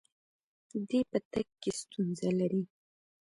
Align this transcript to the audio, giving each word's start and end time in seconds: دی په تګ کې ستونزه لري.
دی 0.87 0.99
په 1.11 1.19
تګ 1.31 1.47
کې 1.61 1.71
ستونزه 1.81 2.29
لري. 2.39 2.63